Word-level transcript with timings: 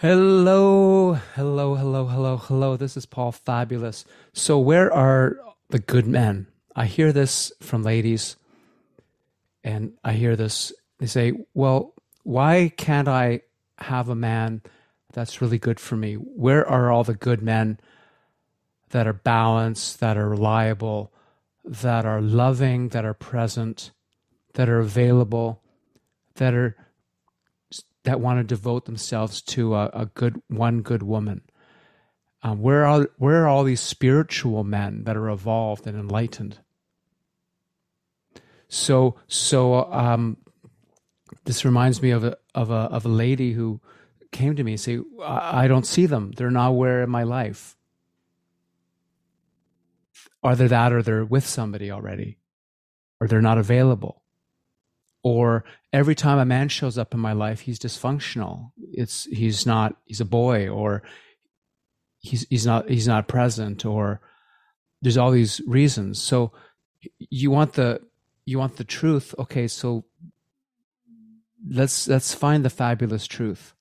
Hello, 0.00 1.14
hello, 1.34 1.74
hello, 1.74 2.06
hello, 2.06 2.36
hello. 2.36 2.76
This 2.76 2.96
is 2.96 3.04
Paul 3.04 3.32
Fabulous. 3.32 4.04
So, 4.32 4.56
where 4.56 4.92
are 4.94 5.40
the 5.70 5.80
good 5.80 6.06
men? 6.06 6.46
I 6.76 6.86
hear 6.86 7.12
this 7.12 7.50
from 7.60 7.82
ladies, 7.82 8.36
and 9.64 9.94
I 10.04 10.12
hear 10.12 10.36
this. 10.36 10.72
They 10.98 11.06
say, 11.06 11.32
Well, 11.52 11.94
why 12.22 12.72
can't 12.76 13.08
I 13.08 13.40
have 13.78 14.08
a 14.08 14.14
man 14.14 14.62
that's 15.14 15.40
really 15.42 15.58
good 15.58 15.80
for 15.80 15.96
me? 15.96 16.14
Where 16.14 16.64
are 16.64 16.92
all 16.92 17.02
the 17.02 17.14
good 17.14 17.42
men 17.42 17.80
that 18.90 19.08
are 19.08 19.12
balanced, 19.12 19.98
that 19.98 20.16
are 20.16 20.28
reliable, 20.28 21.12
that 21.64 22.06
are 22.06 22.20
loving, 22.20 22.90
that 22.90 23.04
are 23.04 23.14
present, 23.14 23.90
that 24.54 24.68
are 24.68 24.78
available, 24.78 25.60
that 26.36 26.54
are 26.54 26.76
that 28.08 28.20
want 28.20 28.40
to 28.40 28.44
devote 28.44 28.86
themselves 28.86 29.42
to 29.42 29.74
a, 29.74 29.90
a 29.92 30.06
good 30.06 30.40
one 30.48 30.82
good 30.82 31.02
woman? 31.02 31.42
Um, 32.42 32.60
where 32.60 32.86
are 32.86 33.08
where 33.18 33.44
are 33.44 33.48
all 33.48 33.64
these 33.64 33.80
spiritual 33.80 34.64
men 34.64 35.04
that 35.04 35.16
are 35.16 35.28
evolved 35.28 35.86
and 35.86 35.98
enlightened? 35.98 36.58
So 38.68 39.16
so 39.26 39.90
um, 39.92 40.38
this 41.44 41.64
reminds 41.64 42.00
me 42.00 42.10
of 42.10 42.24
a 42.24 42.36
of 42.54 42.70
a 42.70 42.74
of 42.74 43.04
a 43.04 43.08
lady 43.08 43.52
who 43.52 43.80
came 44.30 44.56
to 44.56 44.64
me 44.64 44.72
and 44.72 44.80
say, 44.80 44.98
I, 45.22 45.68
don't 45.68 45.86
see 45.86 46.06
them. 46.06 46.32
They're 46.32 46.50
nowhere 46.50 47.02
in 47.02 47.10
my 47.10 47.22
life. 47.22 47.76
Are 50.42 50.54
they 50.54 50.66
that 50.66 50.92
or 50.92 51.02
they're 51.02 51.24
with 51.24 51.46
somebody 51.46 51.90
already? 51.90 52.38
Or 53.20 53.26
they're 53.26 53.40
not 53.40 53.58
available? 53.58 54.22
Or 55.22 55.64
every 55.92 56.14
time 56.14 56.38
a 56.38 56.44
man 56.44 56.68
shows 56.68 56.98
up 56.98 57.14
in 57.14 57.20
my 57.20 57.32
life 57.32 57.60
he's 57.60 57.78
dysfunctional. 57.78 58.72
It's 58.92 59.24
he's 59.24 59.66
not 59.66 59.96
he's 60.06 60.20
a 60.20 60.24
boy 60.24 60.68
or 60.68 61.02
he's 62.20 62.46
he's 62.50 62.66
not 62.66 62.88
he's 62.88 63.08
not 63.08 63.28
present 63.28 63.84
or 63.84 64.20
there's 65.02 65.16
all 65.16 65.30
these 65.30 65.60
reasons. 65.66 66.20
So 66.22 66.52
you 67.18 67.50
want 67.50 67.74
the 67.74 68.00
you 68.44 68.58
want 68.58 68.76
the 68.76 68.84
truth. 68.84 69.34
Okay 69.38 69.68
so 69.68 70.04
let's 71.68 72.08
let's 72.08 72.34
find 72.34 72.64
the 72.64 72.70
fabulous 72.70 73.26
truth. 73.26 73.74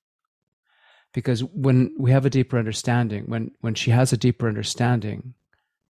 Because 1.13 1.43
when 1.43 1.95
we 1.97 2.11
have 2.11 2.25
a 2.25 2.29
deeper 2.29 2.57
understanding 2.57 3.25
when 3.27 3.51
when 3.61 3.75
she 3.75 3.91
has 3.91 4.11
a 4.11 4.17
deeper 4.17 4.47
understanding 4.47 5.33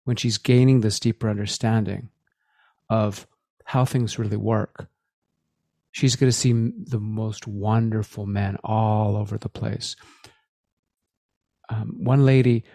when 0.04 0.16
she's 0.16 0.38
gaining 0.38 0.80
this 0.80 1.02
deeper 1.02 1.30
understanding 1.30 2.10
of 2.90 3.28
how 3.66 3.84
things 3.84 4.18
really 4.18 4.38
work 4.38 4.88
she's 5.98 6.16
going 6.16 6.30
to 6.30 6.38
see 6.38 6.54
the 6.54 7.00
most 7.00 7.48
wonderful 7.48 8.28
men 8.28 8.56
all 8.64 9.18
over 9.18 9.36
the 9.36 9.50
place. 9.50 9.96
Um, 11.70 11.96
one 12.04 12.24
lady 12.24 12.66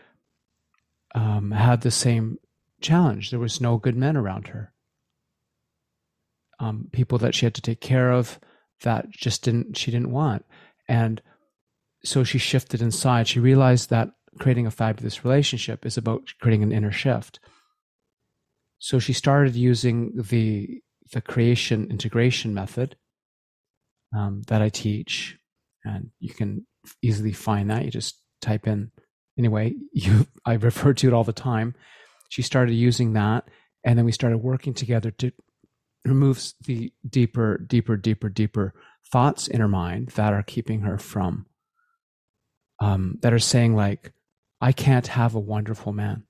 um, 1.14 1.52
had 1.52 1.82
the 1.82 1.92
same 1.92 2.38
challenge. 2.80 3.30
There 3.30 3.38
was 3.38 3.60
no 3.60 3.76
good 3.76 3.96
men 3.96 4.16
around 4.16 4.48
her. 4.48 4.72
Um, 6.58 6.88
people 6.90 7.16
that 7.18 7.36
she 7.36 7.46
had 7.46 7.54
to 7.54 7.62
take 7.62 7.80
care 7.80 8.10
of 8.10 8.40
that 8.80 9.08
just 9.10 9.44
didn't 9.44 9.76
she 9.76 9.92
didn't 9.92 10.10
want, 10.10 10.44
and 10.88 11.22
so 12.04 12.24
she 12.24 12.38
shifted 12.38 12.82
inside. 12.82 13.28
She 13.28 13.38
realized 13.38 13.88
that 13.90 14.10
creating 14.40 14.66
a 14.66 14.72
fabulous 14.72 15.24
relationship 15.24 15.86
is 15.86 15.96
about 15.96 16.22
creating 16.40 16.64
an 16.64 16.72
inner 16.72 16.90
shift. 16.90 17.38
So 18.80 18.98
she 18.98 19.12
started 19.12 19.54
using 19.54 20.12
the 20.16 20.82
the 21.12 21.20
creation 21.20 21.88
integration 21.88 22.52
method 22.52 22.96
um, 24.16 24.42
that 24.48 24.62
I 24.62 24.68
teach, 24.68 25.38
and 25.84 26.10
you 26.20 26.32
can 26.34 26.66
easily 27.00 27.32
find 27.32 27.70
that. 27.70 27.84
You 27.84 27.90
just 27.90 28.20
type 28.40 28.66
in 28.66 28.90
anyway. 29.38 29.74
You 29.92 30.26
I 30.44 30.54
refer 30.54 30.92
to 30.94 31.08
it 31.08 31.14
all 31.14 31.24
the 31.24 31.32
time. 31.32 31.74
She 32.28 32.42
started 32.42 32.74
using 32.74 33.12
that, 33.12 33.44
and 33.84 33.98
then 33.98 34.04
we 34.04 34.12
started 34.12 34.38
working 34.38 34.74
together 34.74 35.10
to 35.12 35.32
remove 36.04 36.52
the 36.64 36.92
deeper, 37.08 37.58
deeper, 37.58 37.96
deeper, 37.96 38.28
deeper 38.28 38.74
thoughts 39.10 39.48
in 39.48 39.60
her 39.60 39.68
mind 39.68 40.08
that 40.16 40.32
are 40.32 40.42
keeping 40.42 40.80
her 40.80 40.98
from, 40.98 41.46
um, 42.80 43.18
that 43.22 43.32
are 43.32 43.38
saying 43.38 43.76
like, 43.76 44.12
I 44.60 44.72
can't 44.72 45.06
have 45.08 45.34
a 45.34 45.40
wonderful 45.40 45.92
man. 45.92 46.24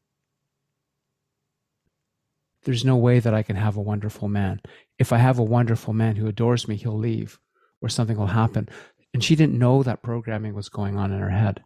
There's 2.65 2.85
no 2.85 2.97
way 2.97 3.19
that 3.19 3.35
I 3.35 3.43
can 3.43 3.57
have 3.57 3.77
a 3.77 3.83
wonderful 3.83 4.29
man. 4.29 4.61
If 4.99 5.13
I 5.13 5.19
have 5.19 5.39
a 5.39 5.45
wonderful 5.45 5.95
man 5.95 6.17
who 6.17 6.27
adores 6.27 6.69
me, 6.69 6.77
he'll 6.77 6.99
leave 6.99 7.39
or 7.83 7.89
something 7.89 8.17
will 8.17 8.27
happen. 8.27 8.69
And 9.13 9.23
she 9.23 9.37
didn't 9.37 9.59
know 9.59 9.83
that 9.83 10.03
programming 10.03 10.55
was 10.55 10.69
going 10.69 10.97
on 10.97 11.13
in 11.13 11.21
her 11.21 11.31
head. 11.31 11.63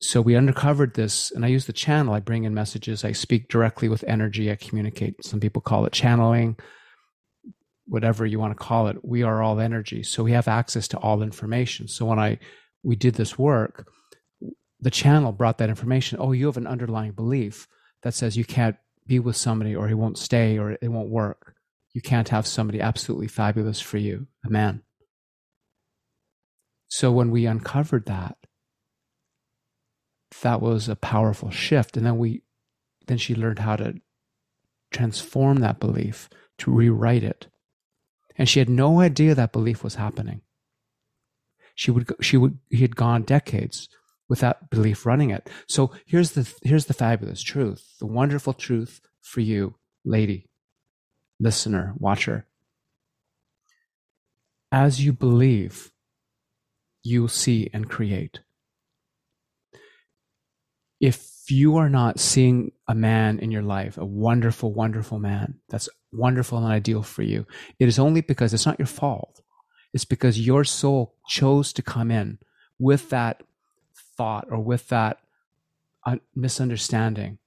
So 0.00 0.20
we 0.20 0.34
uncovered 0.34 0.94
this, 0.94 1.30
and 1.30 1.44
I 1.44 1.48
use 1.48 1.66
the 1.66 1.72
channel. 1.72 2.14
I 2.14 2.20
bring 2.20 2.44
in 2.44 2.54
messages. 2.54 3.04
I 3.04 3.12
speak 3.12 3.48
directly 3.48 3.88
with 3.88 4.04
energy. 4.06 4.50
I 4.50 4.56
communicate. 4.56 5.24
Some 5.24 5.40
people 5.40 5.62
call 5.62 5.86
it 5.86 5.92
channeling, 5.92 6.56
whatever 7.86 8.26
you 8.26 8.38
want 8.38 8.56
to 8.56 8.64
call 8.64 8.88
it. 8.88 9.04
We 9.04 9.22
are 9.22 9.42
all 9.42 9.60
energy. 9.60 10.02
So 10.02 10.22
we 10.22 10.32
have 10.32 10.48
access 10.48 10.88
to 10.88 10.98
all 10.98 11.22
information. 11.22 11.88
So 11.88 12.04
when 12.04 12.18
I 12.18 12.38
we 12.82 12.96
did 12.96 13.14
this 13.14 13.38
work, 13.38 13.88
the 14.78 14.90
channel 14.90 15.32
brought 15.32 15.58
that 15.58 15.70
information. 15.70 16.18
Oh, 16.20 16.32
you 16.32 16.46
have 16.46 16.58
an 16.58 16.66
underlying 16.66 17.12
belief 17.12 17.66
that 18.02 18.12
says 18.12 18.36
you 18.36 18.44
can't 18.44 18.76
be 19.06 19.18
with 19.18 19.36
somebody 19.36 19.74
or 19.74 19.88
he 19.88 19.94
won't 19.94 20.18
stay 20.18 20.58
or 20.58 20.72
it 20.72 20.88
won't 20.88 21.08
work 21.08 21.53
you 21.94 22.02
can't 22.02 22.28
have 22.28 22.46
somebody 22.46 22.80
absolutely 22.80 23.28
fabulous 23.28 23.80
for 23.80 23.98
you, 23.98 24.26
a 24.44 24.50
man. 24.50 24.82
So 26.88 27.12
when 27.12 27.30
we 27.30 27.46
uncovered 27.46 28.06
that, 28.06 28.36
that 30.42 30.60
was 30.60 30.88
a 30.88 30.96
powerful 30.96 31.50
shift. 31.50 31.96
And 31.96 32.04
then 32.04 32.18
we, 32.18 32.42
then 33.06 33.16
she 33.16 33.34
learned 33.34 33.60
how 33.60 33.76
to 33.76 33.94
transform 34.90 35.58
that 35.58 35.78
belief, 35.78 36.28
to 36.58 36.72
rewrite 36.72 37.22
it. 37.22 37.46
And 38.36 38.48
she 38.48 38.58
had 38.58 38.68
no 38.68 39.00
idea 39.00 39.34
that 39.36 39.52
belief 39.52 39.84
was 39.84 39.94
happening. 39.94 40.42
She 41.76 41.92
would, 41.92 42.12
she 42.20 42.36
would, 42.36 42.58
he 42.70 42.82
had 42.82 42.96
gone 42.96 43.22
decades 43.22 43.88
with 44.28 44.40
that 44.40 44.68
belief 44.70 45.06
running 45.06 45.30
it. 45.30 45.48
So 45.68 45.92
here's 46.06 46.32
the, 46.32 46.52
here's 46.62 46.86
the 46.86 46.94
fabulous 46.94 47.42
truth, 47.42 47.94
the 48.00 48.06
wonderful 48.06 48.52
truth 48.52 49.00
for 49.20 49.40
you, 49.40 49.76
lady 50.04 50.48
listener, 51.44 51.92
watcher. 51.98 52.46
As 54.72 55.04
you 55.04 55.12
believe, 55.12 55.92
you 57.02 57.28
see 57.28 57.68
and 57.72 57.88
create. 57.88 58.40
If 61.00 61.50
you 61.50 61.76
are 61.76 61.90
not 61.90 62.18
seeing 62.18 62.72
a 62.88 62.94
man 62.94 63.38
in 63.38 63.50
your 63.50 63.62
life, 63.62 63.98
a 63.98 64.06
wonderful, 64.06 64.72
wonderful 64.72 65.18
man 65.18 65.60
that's 65.68 65.88
wonderful 66.12 66.56
and 66.56 66.66
ideal 66.66 67.02
for 67.02 67.22
you, 67.22 67.46
it 67.78 67.88
is 67.88 67.98
only 67.98 68.22
because 68.22 68.54
it's 68.54 68.64
not 68.64 68.78
your 68.78 68.86
fault. 68.86 69.42
It's 69.92 70.06
because 70.06 70.40
your 70.40 70.64
soul 70.64 71.14
chose 71.28 71.74
to 71.74 71.82
come 71.82 72.10
in 72.10 72.38
with 72.78 73.10
that 73.10 73.42
thought 74.16 74.46
or 74.50 74.60
with 74.60 74.88
that 74.88 75.18
uh, 76.06 76.16
misunderstanding. 76.34 77.38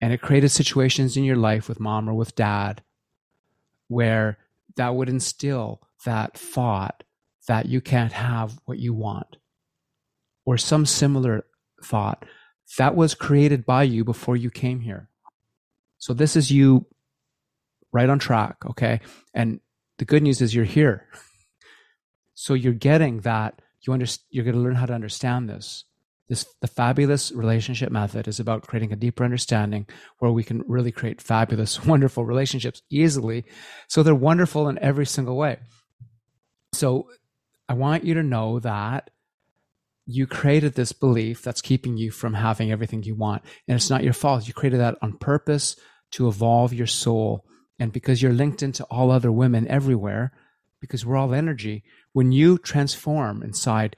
And 0.00 0.12
it 0.12 0.20
created 0.20 0.48
situations 0.48 1.16
in 1.16 1.22
your 1.22 1.36
life 1.36 1.68
with 1.68 1.78
mom 1.78 2.08
or 2.08 2.14
with 2.14 2.34
dad 2.34 2.82
where 3.90 4.38
that 4.76 4.94
would 4.94 5.08
instill 5.08 5.82
that 6.04 6.38
thought 6.38 7.02
that 7.48 7.66
you 7.66 7.80
can't 7.80 8.12
have 8.12 8.58
what 8.64 8.78
you 8.78 8.94
want 8.94 9.36
or 10.44 10.56
some 10.56 10.86
similar 10.86 11.44
thought 11.82 12.24
that 12.78 12.94
was 12.94 13.14
created 13.14 13.66
by 13.66 13.82
you 13.82 14.04
before 14.04 14.36
you 14.36 14.48
came 14.48 14.80
here. 14.80 15.08
So 15.98 16.14
this 16.14 16.36
is 16.36 16.52
you 16.52 16.86
right 17.92 18.08
on 18.08 18.20
track, 18.20 18.58
okay? 18.64 19.00
And 19.34 19.58
the 19.98 20.04
good 20.04 20.22
news 20.22 20.40
is 20.40 20.54
you're 20.54 20.64
here. 20.64 21.06
So 22.34 22.54
you're 22.54 22.72
getting 22.72 23.20
that 23.20 23.60
you 23.82 23.92
under, 23.92 24.06
you're 24.30 24.46
going 24.46 24.56
to 24.56 24.62
learn 24.62 24.76
how 24.76 24.86
to 24.86 24.94
understand 24.94 25.50
this. 25.50 25.84
This, 26.30 26.46
the 26.60 26.68
fabulous 26.68 27.32
relationship 27.32 27.90
method 27.90 28.28
is 28.28 28.38
about 28.38 28.66
creating 28.66 28.92
a 28.92 28.96
deeper 28.96 29.24
understanding 29.24 29.86
where 30.20 30.30
we 30.30 30.44
can 30.44 30.62
really 30.68 30.92
create 30.92 31.20
fabulous, 31.20 31.84
wonderful 31.84 32.24
relationships 32.24 32.82
easily. 32.88 33.44
So 33.88 34.02
they're 34.04 34.14
wonderful 34.14 34.68
in 34.68 34.78
every 34.78 35.06
single 35.06 35.36
way. 35.36 35.58
So 36.72 37.08
I 37.68 37.74
want 37.74 38.04
you 38.04 38.14
to 38.14 38.22
know 38.22 38.60
that 38.60 39.10
you 40.06 40.28
created 40.28 40.74
this 40.74 40.92
belief 40.92 41.42
that's 41.42 41.60
keeping 41.60 41.96
you 41.96 42.12
from 42.12 42.34
having 42.34 42.70
everything 42.70 43.02
you 43.02 43.16
want. 43.16 43.42
And 43.66 43.74
it's 43.74 43.90
not 43.90 44.04
your 44.04 44.12
fault. 44.12 44.46
You 44.46 44.54
created 44.54 44.78
that 44.78 44.98
on 45.02 45.18
purpose 45.18 45.74
to 46.12 46.28
evolve 46.28 46.72
your 46.72 46.86
soul. 46.86 47.44
And 47.80 47.92
because 47.92 48.22
you're 48.22 48.32
linked 48.32 48.62
into 48.62 48.84
all 48.84 49.10
other 49.10 49.32
women 49.32 49.66
everywhere, 49.66 50.32
because 50.80 51.04
we're 51.04 51.16
all 51.16 51.34
energy, 51.34 51.82
when 52.12 52.32
you 52.32 52.56
transform 52.56 53.42
inside, 53.42 53.96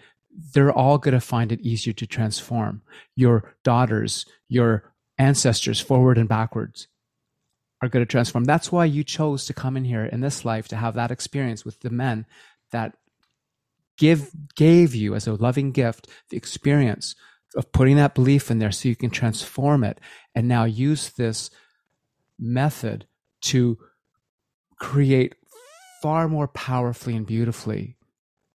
they're 0.54 0.72
all 0.72 0.98
going 0.98 1.14
to 1.14 1.20
find 1.20 1.52
it 1.52 1.60
easier 1.60 1.92
to 1.92 2.06
transform. 2.06 2.82
Your 3.14 3.54
daughters, 3.64 4.26
your 4.48 4.92
ancestors, 5.18 5.80
forward 5.80 6.18
and 6.18 6.28
backwards, 6.28 6.88
are 7.82 7.88
going 7.88 8.04
to 8.04 8.10
transform. 8.10 8.44
That's 8.44 8.72
why 8.72 8.84
you 8.84 9.04
chose 9.04 9.46
to 9.46 9.54
come 9.54 9.76
in 9.76 9.84
here 9.84 10.04
in 10.04 10.20
this 10.20 10.44
life 10.44 10.68
to 10.68 10.76
have 10.76 10.94
that 10.94 11.10
experience 11.10 11.64
with 11.64 11.80
the 11.80 11.90
men 11.90 12.26
that 12.70 12.96
give 13.98 14.30
gave 14.54 14.94
you 14.94 15.14
as 15.14 15.26
a 15.26 15.34
loving 15.34 15.70
gift 15.72 16.08
the 16.30 16.36
experience 16.36 17.14
of 17.54 17.70
putting 17.72 17.96
that 17.96 18.14
belief 18.14 18.50
in 18.50 18.58
there 18.58 18.72
so 18.72 18.88
you 18.88 18.96
can 18.96 19.10
transform 19.10 19.84
it 19.84 20.00
and 20.34 20.48
now 20.48 20.64
use 20.64 21.10
this 21.10 21.50
method 22.38 23.06
to 23.42 23.76
create 24.80 25.34
far 26.00 26.28
more 26.28 26.48
powerfully 26.48 27.14
and 27.14 27.26
beautifully 27.26 27.96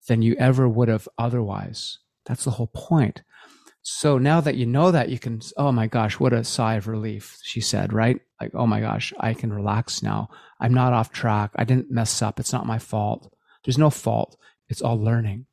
than 0.08 0.23
you 0.23 0.35
ever 0.38 0.69
would 0.69 0.88
have 0.88 1.08
otherwise. 1.19 1.99
That's 2.26 2.44
the 2.44 2.53
whole 2.53 2.70
point. 2.73 3.23
So 3.82 4.19
now 4.19 4.41
that 4.41 4.56
you 4.56 4.67
know 4.67 4.91
that, 4.91 5.11
you 5.11 5.19
can, 5.19 5.41
oh 5.56 5.70
my 5.70 5.87
gosh, 5.87 6.19
what 6.19 6.32
a 6.32 6.43
sigh 6.43 6.75
of 6.75 6.88
relief, 6.88 7.38
she 7.44 7.61
said, 7.61 7.93
right? 7.93 8.20
Like, 8.41 8.50
oh 8.55 8.67
my 8.67 8.81
gosh, 8.81 9.12
I 9.20 9.32
can 9.32 9.53
relax 9.53 10.03
now. 10.03 10.29
I'm 10.58 10.75
not 10.75 10.93
off 10.93 11.12
track. 11.12 11.53
I 11.55 11.62
didn't 11.62 11.91
mess 11.91 12.20
up. 12.20 12.41
It's 12.41 12.53
not 12.53 12.67
my 12.67 12.81
fault. 12.81 13.32
There's 13.64 13.79
no 13.79 13.91
fault. 13.91 14.37
It's 14.69 14.82
all 14.82 14.99
learning. 14.99 15.47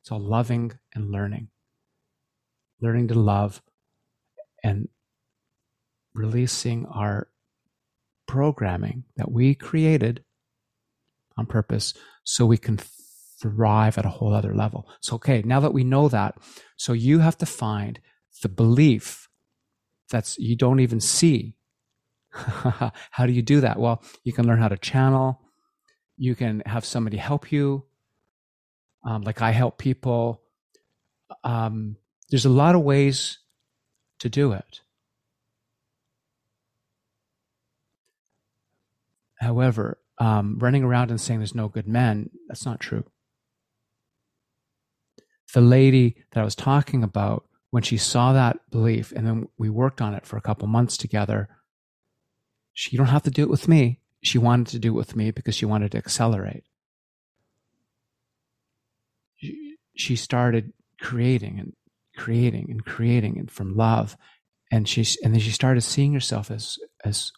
It's 0.00 0.12
all 0.12 0.20
loving 0.20 0.78
and 0.94 1.10
learning. 1.10 1.48
Learning 2.80 3.08
to 3.08 3.14
love 3.14 3.60
and 4.62 4.88
releasing 6.14 6.86
our 6.86 7.28
programming 8.28 9.04
that 9.16 9.30
we 9.30 9.56
created 9.56 10.22
on 11.36 11.46
purpose 11.46 11.94
so 12.22 12.46
we 12.46 12.58
can 12.58 12.78
thrive 13.40 13.98
at 13.98 14.06
a 14.06 14.10
whole 14.10 14.34
other 14.34 14.54
level. 14.54 14.88
So, 15.00 15.16
okay, 15.16 15.42
now 15.44 15.60
that 15.60 15.74
we 15.74 15.84
know 15.84 16.08
that, 16.08 16.36
so 16.76 16.92
you 16.92 17.18
have 17.20 17.38
to 17.38 17.46
find 17.46 18.00
the 18.42 18.48
belief 18.48 19.28
that's 20.10 20.38
you 20.38 20.56
don't 20.56 20.80
even 20.80 21.00
see. 21.00 21.54
how 22.32 23.26
do 23.26 23.32
you 23.32 23.42
do 23.42 23.60
that? 23.60 23.78
Well, 23.78 24.02
you 24.24 24.32
can 24.32 24.46
learn 24.46 24.58
how 24.58 24.68
to 24.68 24.76
channel. 24.76 25.40
You 26.16 26.34
can 26.34 26.62
have 26.66 26.84
somebody 26.84 27.16
help 27.16 27.50
you. 27.50 27.84
Um, 29.04 29.22
like 29.22 29.42
I 29.42 29.50
help 29.52 29.78
people. 29.78 30.42
Um, 31.44 31.96
there's 32.30 32.44
a 32.44 32.50
lot 32.50 32.74
of 32.74 32.82
ways 32.82 33.38
to 34.20 34.28
do 34.28 34.52
it. 34.52 34.80
However, 39.38 39.98
um, 40.18 40.58
running 40.58 40.82
around 40.82 41.10
and 41.10 41.20
saying 41.20 41.40
there's 41.40 41.54
no 41.54 41.68
good 41.68 41.86
men, 41.86 42.30
that's 42.48 42.64
not 42.64 42.80
true. 42.80 43.04
The 45.54 45.60
lady 45.60 46.16
that 46.32 46.40
I 46.40 46.44
was 46.44 46.54
talking 46.54 47.02
about, 47.02 47.46
when 47.70 47.82
she 47.82 47.96
saw 47.96 48.32
that 48.32 48.58
belief, 48.70 49.12
and 49.12 49.26
then 49.26 49.48
we 49.58 49.68
worked 49.68 50.00
on 50.00 50.14
it 50.14 50.26
for 50.26 50.36
a 50.36 50.42
couple 50.42 50.68
months 50.68 50.96
together, 50.96 51.48
she, 52.72 52.90
you 52.92 52.98
don't 52.98 53.06
have 53.08 53.22
to 53.24 53.30
do 53.30 53.42
it 53.42 53.50
with 53.50 53.68
me. 53.68 54.00
She 54.22 54.38
wanted 54.38 54.68
to 54.68 54.78
do 54.78 54.88
it 54.88 54.96
with 54.96 55.16
me 55.16 55.30
because 55.30 55.54
she 55.54 55.66
wanted 55.66 55.92
to 55.92 55.98
accelerate. 55.98 56.64
She, 59.96 60.16
started 60.16 60.72
creating 61.00 61.58
and 61.58 61.72
creating 62.16 62.70
and 62.70 62.84
creating 62.84 63.38
and 63.38 63.50
from 63.50 63.76
love 63.76 64.16
and 64.70 64.88
she 64.88 65.04
and 65.22 65.32
then 65.32 65.40
she 65.40 65.50
started 65.50 65.82
seeing 65.82 66.12
herself 66.12 66.50
as 66.50 66.78
as 67.04 67.32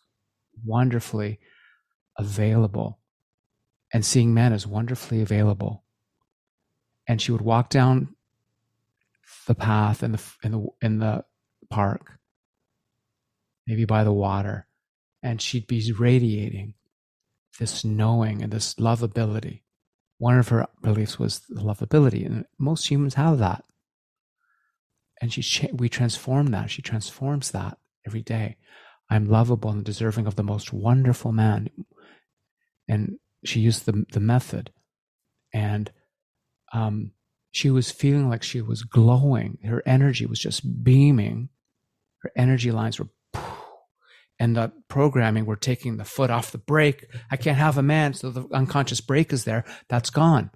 wonderfully 0.65 1.39
available 2.17 2.99
and 3.93 4.05
seeing 4.05 4.35
men 4.35 4.53
as 4.53 4.67
wonderfully 4.67 5.23
available. 5.23 5.85
And 7.09 7.21
she 7.21 7.33
would 7.33 7.41
walk 7.41 7.71
down 7.71 8.15
the 9.47 9.55
path 9.55 10.03
in 10.03 10.13
the 10.13 10.23
in 10.45 10.53
the 10.53 10.67
in 10.83 10.99
the 10.99 11.25
park, 11.71 12.19
maybe 13.67 13.87
by 13.87 14.05
the 14.05 14.13
water, 14.13 14.67
and 15.23 15.41
she'd 15.41 15.67
be 15.67 15.93
radiating 15.99 16.75
this 17.59 17.85
knowing 17.85 18.43
and 18.43 18.53
this 18.53 18.75
lovability. 18.75 19.63
One 20.19 20.39
of 20.39 20.49
her 20.49 20.67
beliefs 20.83 21.19
was 21.19 21.41
the 21.49 21.63
lovability, 21.63 22.27
and 22.27 22.45
most 22.59 22.91
humans 22.91 23.15
have 23.15 23.39
that. 23.39 23.65
And 25.21 25.33
she 25.33 25.71
we 25.73 25.89
transform 25.89 26.49
that. 26.49 26.71
She 26.71 26.83
transforms 26.83 27.51
that 27.53 27.79
every 28.07 28.23
day. 28.23 28.57
I'm 29.11 29.27
lovable 29.27 29.71
and 29.71 29.83
deserving 29.83 30.27
of 30.27 30.37
the 30.37 30.43
most 30.43 30.71
wonderful 30.71 31.33
man 31.33 31.71
and 32.89 33.19
she 33.45 33.61
used 33.61 33.87
the 33.87 34.05
the 34.13 34.21
method, 34.21 34.73
and 35.53 35.93
um, 36.73 37.13
she 37.51 37.71
was 37.71 37.91
feeling 37.91 38.29
like 38.29 38.43
she 38.43 38.61
was 38.61 38.83
glowing. 38.83 39.59
Her 39.65 39.83
energy 39.87 40.27
was 40.27 40.39
just 40.39 40.85
beaming. 40.85 41.49
Her 42.23 42.31
energy 42.37 42.71
lines 42.71 42.99
were, 42.99 43.09
and 44.39 44.57
the 44.57 44.73
programming 44.89 45.47
were 45.47 45.57
taking 45.57 45.97
the 45.97 46.05
foot 46.05 46.31
off 46.31 46.53
the 46.53 46.59
brake. 46.59 47.07
I 47.31 47.37
can't 47.37 47.59
have 47.59 47.79
a 47.79 47.83
man, 47.83 48.15
so 48.15 48.31
the 48.31 48.47
unconscious 48.53 49.01
brake 49.01 49.33
is 49.33 49.45
there. 49.45 49.65
That's 49.89 50.11
gone. 50.11 50.51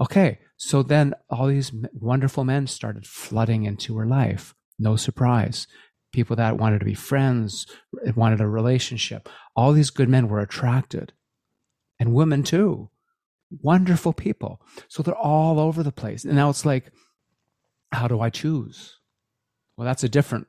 Okay, 0.00 0.40
so 0.56 0.82
then 0.82 1.14
all 1.30 1.46
these 1.46 1.72
wonderful 1.92 2.44
men 2.44 2.66
started 2.66 3.06
flooding 3.06 3.64
into 3.64 3.96
her 3.98 4.06
life. 4.06 4.54
No 4.78 4.96
surprise. 4.96 5.66
People 6.12 6.36
that 6.36 6.58
wanted 6.58 6.80
to 6.80 6.84
be 6.84 6.94
friends, 6.94 7.66
wanted 8.14 8.40
a 8.40 8.48
relationship. 8.48 9.28
All 9.54 9.72
these 9.72 9.90
good 9.90 10.08
men 10.08 10.28
were 10.28 10.40
attracted 10.40 11.12
and 11.98 12.12
women 12.12 12.42
too. 12.42 12.90
Wonderful 13.60 14.12
people. 14.12 14.62
So 14.88 15.02
they're 15.02 15.14
all 15.14 15.60
over 15.60 15.82
the 15.82 15.92
place. 15.92 16.24
And 16.24 16.34
now 16.34 16.50
it's 16.50 16.64
like, 16.64 16.90
how 17.92 18.08
do 18.08 18.20
I 18.20 18.30
choose? 18.30 18.96
Well, 19.76 19.84
that's 19.84 20.04
a 20.04 20.08
different 20.08 20.46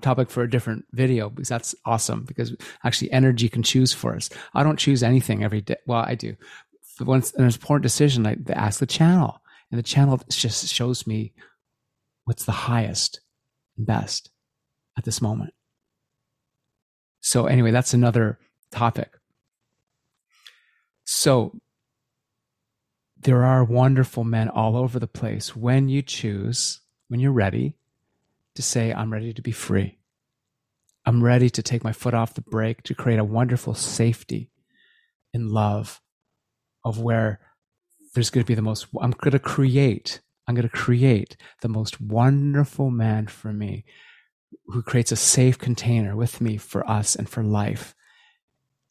topic 0.00 0.30
for 0.30 0.42
a 0.42 0.50
different 0.50 0.86
video 0.92 1.28
because 1.28 1.48
that's 1.48 1.74
awesome 1.84 2.24
because 2.24 2.56
actually 2.84 3.12
energy 3.12 3.48
can 3.48 3.62
choose 3.62 3.92
for 3.92 4.14
us. 4.14 4.30
I 4.54 4.62
don't 4.62 4.78
choose 4.78 5.02
anything 5.02 5.44
every 5.44 5.60
day. 5.60 5.76
Well, 5.86 6.04
I 6.06 6.14
do. 6.14 6.36
But 6.98 7.12
it's 7.14 7.34
an 7.34 7.44
important 7.44 7.82
decision, 7.82 8.26
I 8.26 8.36
ask 8.52 8.80
the 8.80 8.86
channel, 8.86 9.42
and 9.70 9.78
the 9.78 9.82
channel 9.82 10.18
just 10.30 10.72
shows 10.72 11.06
me 11.06 11.34
what's 12.24 12.46
the 12.46 12.52
highest 12.52 13.20
and 13.76 13.86
best 13.86 14.30
at 14.96 15.04
this 15.04 15.20
moment. 15.20 15.52
So, 17.20 17.46
anyway, 17.46 17.70
that's 17.70 17.92
another 17.92 18.38
topic. 18.70 19.10
So 21.04 21.58
there 23.26 23.44
are 23.44 23.64
wonderful 23.64 24.22
men 24.22 24.48
all 24.48 24.76
over 24.76 25.00
the 25.00 25.08
place 25.08 25.56
when 25.56 25.88
you 25.88 26.00
choose, 26.00 26.80
when 27.08 27.18
you're 27.18 27.32
ready 27.32 27.74
to 28.54 28.62
say, 28.62 28.92
I'm 28.92 29.12
ready 29.12 29.32
to 29.32 29.42
be 29.42 29.50
free. 29.50 29.98
I'm 31.04 31.24
ready 31.24 31.50
to 31.50 31.60
take 31.60 31.82
my 31.82 31.92
foot 31.92 32.14
off 32.14 32.34
the 32.34 32.40
brake 32.40 32.84
to 32.84 32.94
create 32.94 33.18
a 33.18 33.24
wonderful 33.24 33.74
safety 33.74 34.52
in 35.34 35.48
love 35.48 36.00
of 36.84 37.00
where 37.00 37.40
there's 38.14 38.30
going 38.30 38.44
to 38.44 38.48
be 38.48 38.54
the 38.54 38.62
most, 38.62 38.86
I'm 39.00 39.10
going 39.10 39.32
to 39.32 39.40
create, 39.40 40.20
I'm 40.46 40.54
going 40.54 40.68
to 40.68 40.76
create 40.76 41.36
the 41.62 41.68
most 41.68 42.00
wonderful 42.00 42.92
man 42.92 43.26
for 43.26 43.52
me 43.52 43.84
who 44.66 44.82
creates 44.82 45.10
a 45.10 45.16
safe 45.16 45.58
container 45.58 46.14
with 46.14 46.40
me 46.40 46.58
for 46.58 46.88
us 46.88 47.16
and 47.16 47.28
for 47.28 47.42
life 47.42 47.92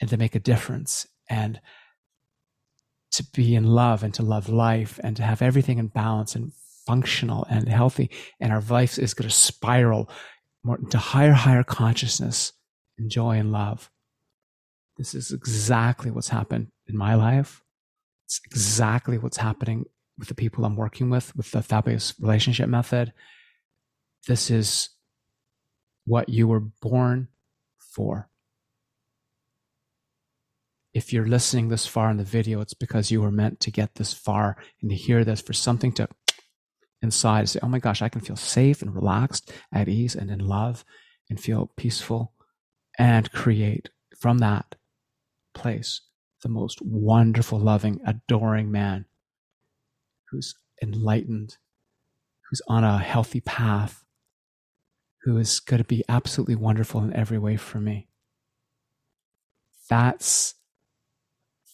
and 0.02 0.10
to 0.10 0.18
make 0.18 0.36
a 0.36 0.40
difference. 0.40 1.08
And 1.30 1.62
to 3.16 3.24
be 3.34 3.56
in 3.56 3.66
love 3.66 4.04
and 4.04 4.14
to 4.14 4.24
love 4.24 4.50
life 4.50 5.00
and 5.04 5.16
to 5.18 5.24
have 5.24 5.42
everything 5.42 5.78
in 5.78 5.88
balance 5.88 6.36
and 6.36 6.52
functional 6.86 7.46
and 7.50 7.68
healthy. 7.68 8.10
And 8.40 8.52
our 8.52 8.62
life 8.62 8.98
is 8.98 9.14
going 9.14 9.30
to 9.30 9.36
spiral 9.36 10.10
more 10.64 10.78
into 10.78 10.98
higher, 10.98 11.34
higher 11.34 11.64
consciousness 11.64 12.54
and 12.98 13.10
joy 13.10 13.38
and 13.38 13.52
love. 13.52 13.90
This 14.98 15.14
is 15.14 15.32
exactly 15.32 16.12
what's 16.12 16.30
happened 16.30 16.72
in 16.88 16.98
my 16.98 17.16
life. 17.16 17.62
It's 18.26 18.42
exactly 18.46 19.18
what's 19.18 19.38
happening 19.38 19.86
with 20.18 20.30
the 20.30 20.36
people 20.36 20.66
I'm 20.66 20.76
working 20.76 21.10
with, 21.10 21.36
with 21.36 21.52
the 21.52 21.62
fabulous 21.62 22.14
relationship 22.20 22.70
method. 22.70 23.14
This 24.28 24.50
is 24.50 24.90
what 26.06 26.30
you 26.30 26.48
were 26.48 26.62
born 26.62 27.28
for 27.78 28.30
if 30.96 31.12
you're 31.12 31.28
listening 31.28 31.68
this 31.68 31.86
far 31.86 32.10
in 32.10 32.16
the 32.16 32.24
video, 32.24 32.62
it's 32.62 32.74
because 32.74 33.12
you 33.12 33.22
were 33.22 33.30
meant 33.30 33.60
to 33.60 33.70
get 33.70 33.96
this 33.96 34.14
far 34.14 34.56
and 34.82 34.90
to 34.90 34.96
hear 34.96 35.26
this 35.26 35.42
for 35.42 35.52
something 35.52 35.92
to 35.92 36.08
inside 37.02 37.50
say, 37.50 37.60
oh 37.62 37.68
my 37.68 37.80
gosh, 37.80 38.02
I 38.02 38.08
can 38.08 38.22
feel 38.22 38.38
safe 38.38 38.82
and 38.82 38.96
relaxed, 38.96 39.52
at 39.74 39.90
ease 39.90 40.16
and 40.16 40.32
in 40.32 40.40
love 40.40 40.86
and 41.30 41.38
feel 41.38 41.70
peaceful 41.76 42.32
and 42.98 43.30
create 43.34 43.90
from 44.18 44.38
that 44.38 44.76
place 45.54 46.00
the 46.44 46.50
most 46.50 46.82
wonderful, 46.82 47.60
loving, 47.60 48.00
adoring 48.08 48.72
man 48.72 49.06
who's 50.32 50.56
enlightened, 50.82 51.58
who's 52.50 52.62
on 52.70 52.86
a 52.86 53.00
healthy 53.00 53.42
path, 53.42 54.06
who 55.24 55.38
is 55.38 55.60
going 55.60 55.80
to 55.80 55.84
be 55.84 56.06
absolutely 56.08 56.56
wonderful 56.56 57.04
in 57.04 57.14
every 57.14 57.38
way 57.38 57.58
for 57.58 57.82
me. 57.82 58.08
That's 59.90 60.56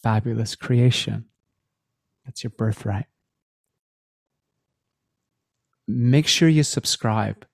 fabulous 0.04 0.56
creation. 0.56 1.26
That's 2.26 2.44
your 2.44 2.52
birthright. 2.52 3.06
Make 5.88 6.28
sure 6.28 6.48
you 6.48 6.64
subscribe 6.64 7.46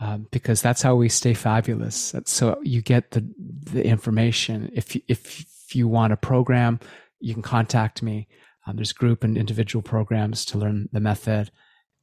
um, 0.00 0.26
because 0.30 0.60
that's 0.60 0.82
how 0.82 0.94
we 0.94 1.08
stay 1.08 1.34
fabulous. 1.34 2.14
So 2.26 2.60
you 2.62 2.82
get 2.82 3.12
the 3.12 3.26
the 3.38 3.84
information. 3.84 4.70
If 4.74 4.94
you, 4.94 5.02
if 5.08 5.74
you 5.74 5.88
want 5.88 6.12
a 6.12 6.16
program, 6.16 6.80
you 7.20 7.34
can 7.34 7.42
contact 7.42 8.02
me. 8.02 8.28
Um, 8.66 8.76
there's 8.76 8.92
group 8.92 9.24
and 9.24 9.38
individual 9.38 9.82
programs 9.82 10.44
to 10.46 10.58
learn 10.58 10.88
the 10.92 11.00
method. 11.00 11.50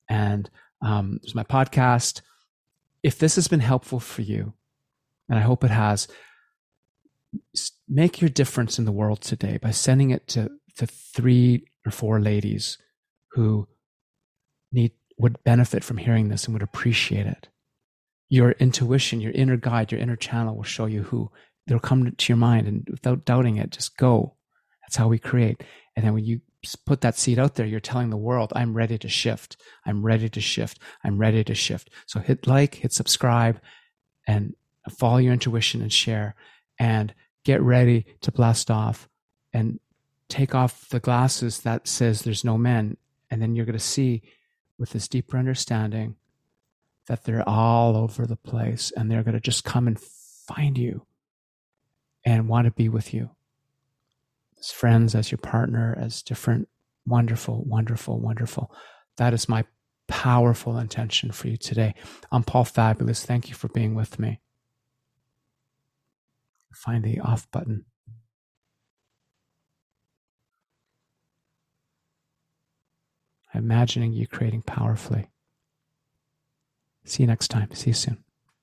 And 0.10 0.50
um, 0.82 1.20
there's 1.22 1.36
my 1.36 1.44
podcast. 1.44 2.22
If 3.04 3.20
this 3.20 3.36
has 3.36 3.48
been 3.48 3.60
helpful 3.60 4.00
for 4.00 4.22
you, 4.22 4.54
and 5.30 5.38
I 5.38 5.42
hope 5.42 5.64
it 5.64 5.72
has, 5.72 6.08
make 7.88 8.22
your 8.22 8.30
difference 8.30 8.80
in 8.80 8.86
the 8.86 8.92
world 8.92 9.22
today 9.22 9.58
by 9.58 9.72
sending 9.72 10.12
it 10.12 10.28
to, 10.30 10.50
to 10.78 10.86
three 10.88 11.66
or 11.86 11.92
four 11.92 12.20
ladies 12.20 12.78
who 13.32 13.68
need 14.72 14.92
would 15.18 15.44
benefit 15.44 15.84
from 15.84 15.98
hearing 15.98 16.30
this 16.30 16.46
and 16.46 16.54
would 16.54 16.64
appreciate 16.64 17.26
it. 17.26 17.48
Your 18.30 18.52
intuition, 18.54 19.22
your 19.22 19.32
inner 19.34 19.58
guide, 19.58 19.92
your 19.92 20.02
inner 20.02 20.16
channel 20.16 20.56
will 20.56 20.64
show 20.64 20.86
you 20.86 21.04
who 21.04 21.32
they'll 21.68 21.80
come 21.80 22.12
to 22.12 22.30
your 22.32 22.38
mind 22.38 22.68
and 22.68 22.88
without 22.90 23.26
doubting 23.26 23.58
it, 23.58 23.70
just 23.70 23.98
go. 23.98 24.36
That's 24.82 24.96
how 24.96 25.08
we 25.08 25.20
create. 25.20 25.64
And 25.96 26.06
then 26.06 26.14
when 26.14 26.26
you 26.26 26.42
put 26.86 27.02
that 27.02 27.18
seed 27.18 27.40
out 27.40 27.56
there, 27.56 27.66
you're 27.66 27.80
telling 27.80 28.10
the 28.10 28.18
world, 28.18 28.52
I'm 28.56 28.74
ready 28.74 28.98
to 28.98 29.10
shift. 29.10 29.58
I'm 29.86 30.04
ready 30.04 30.30
to 30.30 30.42
shift. 30.42 30.80
I'm 31.04 31.18
ready 31.18 31.44
to 31.44 31.54
shift. 31.54 31.90
So 32.08 32.20
hit 32.20 32.48
like, 32.48 32.76
hit 32.76 32.92
subscribe, 32.94 33.60
and 34.28 34.56
follow 34.90 35.18
your 35.18 35.34
intuition 35.34 35.82
and 35.82 35.94
share. 35.94 36.36
And 36.80 37.14
get 37.44 37.62
ready 37.62 38.06
to 38.22 38.32
blast 38.32 38.72
off 38.72 39.08
and 39.54 39.80
take 40.30 40.56
off 40.56 40.90
the 40.90 41.00
glasses 41.00 41.62
that 41.62 41.88
says 41.88 42.22
there's 42.22 42.44
no 42.44 42.58
men. 42.58 42.98
And 43.30 43.42
then 43.42 43.56
you're 43.56 43.66
going 43.66 43.78
to 43.78 43.84
see 43.84 44.22
with 44.78 44.92
this 44.92 45.08
deeper 45.08 45.38
understanding 45.38 46.16
that 47.08 47.24
they're 47.24 47.48
all 47.48 47.98
over 47.98 48.26
the 48.26 48.38
place 48.38 48.92
and 48.96 49.10
they're 49.10 49.24
going 49.24 49.34
to 49.34 49.42
just 49.42 49.64
come 49.64 49.88
and 49.88 50.00
find 50.00 50.78
you 50.78 51.06
and 52.26 52.48
want 52.48 52.66
to 52.66 52.72
be 52.72 52.90
with 52.90 53.14
you 53.14 53.30
as 54.60 54.72
friends, 54.72 55.14
as 55.14 55.30
your 55.30 55.40
partner, 55.40 55.98
as 56.00 56.22
different, 56.22 56.70
wonderful, 57.06 57.64
wonderful, 57.66 58.20
wonderful. 58.20 58.74
That 59.18 59.34
is 59.34 59.50
my 59.50 59.66
powerful 60.08 60.78
intention 60.78 61.32
for 61.32 61.50
you 61.50 61.58
today. 61.58 61.96
I'm 62.32 62.44
Paul 62.44 62.64
Fabulous. 62.64 63.26
Thank 63.26 63.50
you 63.50 63.56
for 63.56 63.68
being 63.68 63.94
with 63.94 64.20
me. 64.20 64.40
Find 66.74 67.04
the 67.04 67.20
off 67.20 67.50
button. 67.52 67.86
imagining 73.54 74.14
you 74.14 74.28
creating 74.28 74.64
powerfully. 74.64 75.30
See 77.06 77.24
you 77.24 77.28
next 77.28 77.50
time. 77.50 77.74
See 77.74 77.90
you 77.90 77.94
soon. 77.94 78.23